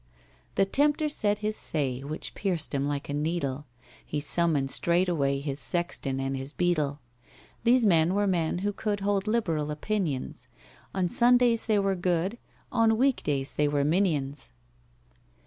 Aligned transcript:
The 0.55 0.65
tempter 0.65 1.09
said 1.09 1.37
his 1.45 1.55
say, 1.55 2.03
Which 2.03 2.33
pierced 2.33 2.73
him 2.73 2.87
like 2.87 3.07
a 3.07 3.13
needle— 3.13 3.67
He 4.03 4.19
summoned 4.19 4.71
straight 4.71 5.07
away 5.07 5.39
His 5.41 5.59
sexton 5.59 6.19
and 6.19 6.35
his 6.35 6.53
beadle. 6.53 7.01
(These 7.65 7.85
men 7.85 8.15
were 8.15 8.25
men 8.25 8.57
who 8.65 8.73
could 8.73 9.01
Hold 9.01 9.27
liberal 9.27 9.69
opinions: 9.69 10.47
On 10.95 11.07
Sundays 11.07 11.67
they 11.67 11.77
were 11.77 11.93
good— 11.95 12.39
On 12.71 12.97
week 12.97 13.21
days 13.21 13.53
they 13.53 13.67
were 13.67 13.83
minions.) 13.83 14.53